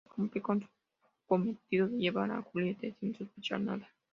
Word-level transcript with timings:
Tras 0.03 0.15
cumplir 0.15 0.41
con 0.41 0.59
su 0.61 0.67
cometido 1.27 1.87
de 1.87 1.95
llevar 1.99 2.31
a 2.31 2.41
Juliette 2.41 2.95
sin 2.99 3.13
sospechar 3.15 3.61
nada. 3.61 3.87